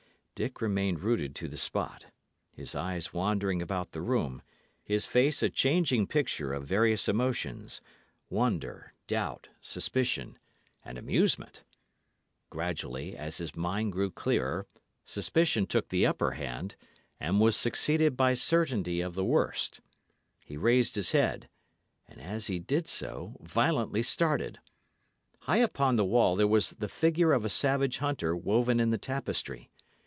[0.33, 2.07] Dick remained rooted to the spot,
[2.51, 4.41] his eyes wandering about the room,
[4.83, 7.79] his face a changing picture of various emotions,
[8.27, 10.39] wonder, doubt, suspicion,
[10.83, 11.63] and amusement.
[12.49, 14.65] Gradually, as his mind grew clearer,
[15.05, 16.75] suspicion took the upper hand,
[17.19, 19.79] and was succeeded by certainty of the worst.
[20.43, 21.49] He raised his head,
[22.07, 24.57] and, as he did so, violently started.
[25.41, 28.97] High upon the wall there was the figure of a savage hunter woven in the
[28.97, 29.69] tapestry.